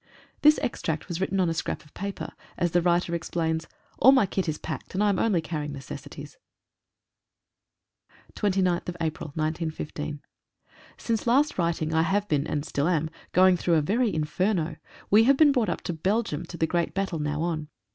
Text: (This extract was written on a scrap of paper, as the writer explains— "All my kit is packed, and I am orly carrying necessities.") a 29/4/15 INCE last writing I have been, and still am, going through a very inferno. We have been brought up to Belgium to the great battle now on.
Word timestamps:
(This 0.41 0.57
extract 0.63 1.07
was 1.07 1.21
written 1.21 1.39
on 1.39 1.47
a 1.47 1.53
scrap 1.53 1.85
of 1.85 1.93
paper, 1.93 2.31
as 2.57 2.71
the 2.71 2.81
writer 2.81 3.13
explains— 3.13 3.67
"All 3.99 4.11
my 4.11 4.25
kit 4.25 4.49
is 4.49 4.57
packed, 4.57 4.95
and 4.95 5.03
I 5.03 5.09
am 5.09 5.19
orly 5.19 5.41
carrying 5.41 5.73
necessities.") 5.73 6.37
a 8.29 8.33
29/4/15 8.33 10.21
INCE 11.07 11.27
last 11.27 11.59
writing 11.59 11.93
I 11.93 12.01
have 12.01 12.27
been, 12.27 12.47
and 12.47 12.65
still 12.65 12.87
am, 12.87 13.11
going 13.31 13.55
through 13.55 13.75
a 13.75 13.81
very 13.83 14.11
inferno. 14.11 14.77
We 15.11 15.25
have 15.25 15.37
been 15.37 15.51
brought 15.51 15.69
up 15.69 15.81
to 15.81 15.93
Belgium 15.93 16.45
to 16.47 16.57
the 16.57 16.65
great 16.65 16.95
battle 16.95 17.19
now 17.19 17.43
on. 17.43 17.67